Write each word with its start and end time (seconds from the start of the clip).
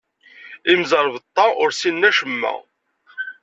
Imẓerbeḍḍa 0.71 1.45
ur 1.61 1.69
ssinen 1.73 2.07
acemma. 2.09 2.53